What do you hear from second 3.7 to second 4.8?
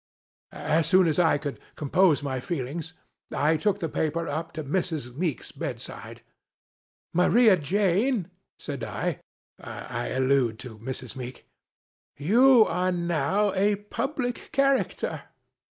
the paper up to